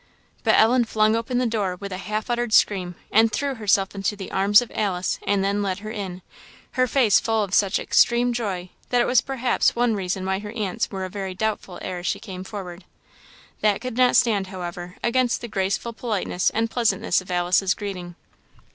But 0.43 0.55
Ellen 0.55 0.83
flung 0.85 1.15
open 1.15 1.37
the 1.37 1.45
door 1.45 1.75
with 1.75 1.91
a 1.91 1.97
half 1.99 2.31
uttered 2.31 2.53
scream, 2.53 2.95
and 3.11 3.31
threw 3.31 3.53
herself 3.53 3.93
into 3.93 4.15
the 4.15 4.31
arms 4.31 4.59
of 4.59 4.71
Alice, 4.73 5.19
and 5.27 5.43
then 5.43 5.61
led 5.61 5.77
her 5.85 5.91
in; 5.91 6.23
her 6.71 6.87
face 6.87 7.19
full 7.19 7.43
of 7.43 7.53
such 7.53 7.77
extreme 7.77 8.33
joy, 8.33 8.71
that 8.89 8.99
it 8.99 9.05
was 9.05 9.21
perhaps 9.21 9.75
one 9.75 9.93
reason 9.93 10.25
why 10.25 10.39
her 10.39 10.51
aunt's 10.53 10.89
wore 10.89 11.03
a 11.03 11.09
very 11.11 11.35
doubtful 11.35 11.77
air 11.83 11.99
as 11.99 12.07
she 12.07 12.19
came 12.19 12.43
forward. 12.43 12.83
That 13.59 13.79
could 13.79 13.95
not 13.95 14.15
stand, 14.15 14.47
however, 14.47 14.95
against 15.03 15.39
the 15.39 15.47
graceful 15.47 15.93
politeness 15.93 16.49
and 16.49 16.71
pleasantness 16.71 17.21
of 17.21 17.29
Alice's 17.29 17.75
greeting. 17.75 18.15